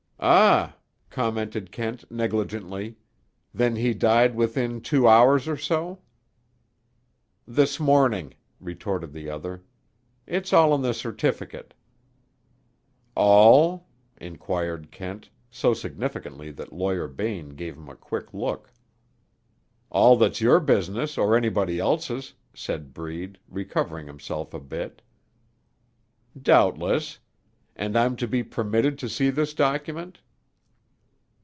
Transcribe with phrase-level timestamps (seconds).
[0.23, 0.75] "Ah,"
[1.09, 2.95] commented Kent negligently.
[3.55, 6.03] "Then he died within two hours or so?"
[7.47, 9.63] "This morning," retorted the other.
[10.27, 11.73] "It's all in the certificate."
[13.15, 13.87] "All?"
[14.17, 18.71] inquired Kent, so significantly that Lawyer Bain gave him a quick look.
[19.89, 25.01] "All that's your business or anybody else's," said Breed, recovering himself a bit.
[26.39, 27.17] "Doubtless.
[27.73, 30.19] And I'm to be permitted to see this document?"